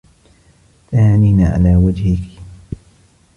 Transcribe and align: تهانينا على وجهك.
تهانينا 0.91 1.47
على 1.47 1.75
وجهك. 1.75 2.29